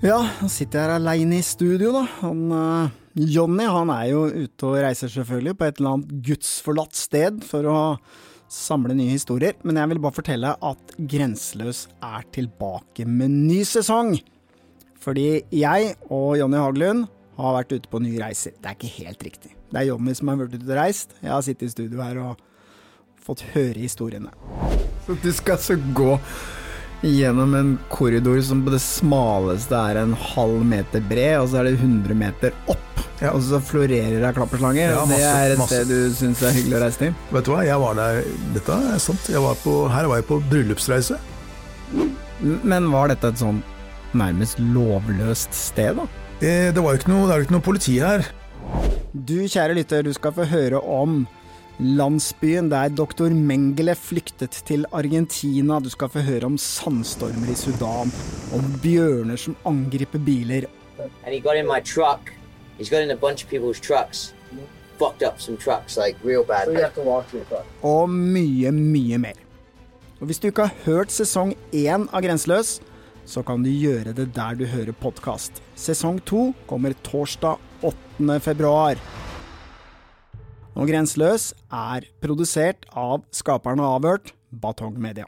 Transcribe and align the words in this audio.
Ja, 0.00 0.16
nå 0.40 0.46
sitter 0.48 0.78
jeg 0.78 0.86
her 0.86 0.94
aleine 0.96 1.36
i 1.36 1.44
studio, 1.44 1.90
da. 1.92 2.06
Han, 2.22 2.38
uh, 2.48 2.92
Jonny 3.20 3.66
han 3.68 3.90
er 3.92 4.06
jo 4.08 4.22
ute 4.32 4.64
og 4.64 4.78
reiser 4.80 5.10
selvfølgelig 5.12 5.52
på 5.60 5.66
et 5.66 5.80
eller 5.80 5.96
annet 5.98 6.14
gudsforlatt 6.24 6.96
sted 6.96 7.42
for 7.44 7.68
å 7.68 7.80
samle 8.50 8.96
nye 8.96 9.12
historier, 9.12 9.58
men 9.60 9.76
jeg 9.76 9.90
vil 9.90 10.00
bare 10.00 10.16
fortelle 10.16 10.54
at 10.56 10.94
Grenseløs 10.96 11.82
er 12.00 12.24
tilbake 12.32 13.04
med 13.04 13.34
ny 13.50 13.58
sesong. 13.68 14.14
Fordi 15.04 15.42
jeg 15.52 15.92
og 16.08 16.38
Jonny 16.40 16.56
Haglund 16.62 17.04
har 17.36 17.58
vært 17.58 17.76
ute 17.76 17.92
på 17.92 18.00
nye 18.00 18.22
reiser. 18.24 18.54
Det 18.56 18.70
er 18.72 18.78
ikke 18.78 18.94
helt 19.02 19.26
riktig. 19.28 19.52
Det 19.68 19.82
er 19.82 19.90
Jonny 19.90 20.16
som 20.16 20.32
har 20.32 20.40
vært 20.40 20.56
ute 20.56 20.64
og 20.64 20.78
reist. 20.80 21.12
Jeg 21.20 21.34
har 21.34 21.44
sittet 21.44 21.68
i 21.68 21.74
studio 21.74 22.00
her 22.00 22.22
og 22.24 22.40
fått 23.20 23.44
høre 23.52 23.76
historiene. 23.84 24.32
Så 25.04 25.20
du 25.20 25.28
skal 25.28 25.58
altså 25.58 25.76
gå 25.76 26.16
gjennom 27.02 27.54
en 27.54 27.72
korridor 27.88 28.40
som 28.44 28.60
på 28.64 28.72
det 28.74 28.80
smaleste 28.84 29.76
er 29.76 30.02
en 30.02 30.12
halv 30.12 30.64
meter 30.68 31.02
bred, 31.08 31.38
og 31.40 31.50
så 31.50 31.60
er 31.60 31.70
det 31.70 31.78
100 31.78 32.16
meter 32.18 32.56
opp. 32.70 33.02
Ja. 33.20 33.32
Og 33.34 33.42
så 33.44 33.60
florerer 33.60 34.20
det 34.22 34.32
klapperslanger. 34.36 34.94
Ja, 34.94 35.02
det 35.08 35.20
er 35.20 35.54
et 35.54 35.60
masse. 35.60 35.82
sted 35.82 35.90
du 35.92 36.14
syns 36.16 36.40
er 36.44 36.54
hyggelig 36.56 36.78
å 36.78 36.82
reise 36.84 37.02
til? 37.02 37.16
Vet 37.34 37.48
du 37.48 37.52
hva, 37.52 37.64
jeg 37.68 37.82
var 37.82 37.98
der 37.98 38.22
Dette 38.54 38.78
er 38.94 39.02
sant. 39.02 39.28
Var 39.48 39.60
på, 39.64 39.74
her 39.92 40.08
var 40.08 40.20
jeg 40.20 40.28
på 40.30 40.40
bryllupsreise. 40.48 41.18
Men 42.40 42.88
var 42.92 43.12
dette 43.12 43.28
et 43.28 43.40
sånn 43.40 43.60
nærmest 44.16 44.60
lovløst 44.60 45.54
sted, 45.54 46.00
da? 46.00 46.08
Det, 46.40 46.54
det 46.74 46.82
var 46.82 46.96
jo 46.96 47.02
ikke 47.02 47.12
noe, 47.12 47.26
det 47.28 47.34
er 47.34 47.42
jo 47.42 47.46
ikke 47.48 47.56
noe 47.58 47.66
politi 47.66 47.98
her. 48.00 48.24
Du 49.12 49.36
kjære 49.44 49.76
lytter, 49.76 50.06
du 50.06 50.14
skal 50.16 50.32
få 50.34 50.46
høre 50.48 50.80
om 50.80 51.22
landsbyen 51.80 52.68
der 52.68 52.92
doktor 52.92 53.32
Mengele 53.32 53.94
flyktet 53.96 54.50
til 54.68 54.84
Argentina. 54.92 55.78
Du 55.80 55.88
skal 55.90 56.10
få 56.12 56.20
høre 56.20 56.44
om 56.44 56.58
sandstormer 56.58 57.48
i 57.52 57.56
Sudan, 57.56 58.12
om 58.52 58.66
bjørner 58.82 59.40
som 59.40 59.56
angriper 59.64 60.18
biler, 60.18 60.68
and 61.24 61.34
he 61.34 61.40
got 61.40 61.56
in 61.56 61.66
my 61.66 61.80
truck. 61.80 62.32
He's 62.78 62.90
got 62.90 63.02
in 63.02 63.10
a 63.10 63.16
bunch 63.16 63.44
of 63.44 63.50
people's 63.50 63.80
trucks, 63.80 64.34
fucked 64.98 65.22
up 65.22 65.40
some 65.40 65.56
trucks 65.56 65.96
like 65.96 66.16
og 67.82 68.10
mye, 68.10 68.72
mye 68.72 69.18
mer. 69.18 69.34
Og 70.20 70.26
hvis 70.26 70.38
du 70.38 70.48
ikke 70.48 70.68
har 70.68 70.74
hørt 70.84 71.12
sesong 71.12 71.54
én 71.72 72.08
av 72.12 72.20
Grenseløs, 72.20 72.80
så 73.24 73.42
kan 73.42 73.62
du 73.62 73.70
gjøre 73.70 74.12
det 74.12 74.34
der 74.36 74.54
du 74.54 74.66
hører 74.66 74.92
podkast. 74.92 75.62
Sesong 75.76 76.20
to 76.20 76.52
kommer 76.68 76.92
torsdag 77.04 77.56
8. 77.82 78.40
februar. 78.40 79.00
Og 80.80 80.88
Grenseløs 80.88 81.50
er 81.76 82.06
produsert 82.24 82.86
av 82.96 83.26
skaperne 83.36 83.84
av 83.84 83.98
Avhørt, 83.98 84.30
Batong 84.48 84.94
Media. 84.96 85.26